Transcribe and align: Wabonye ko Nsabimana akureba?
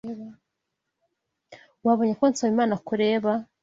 Wabonye 1.85 2.13
ko 2.19 2.25
Nsabimana 2.31 2.73
akureba? 2.79 3.31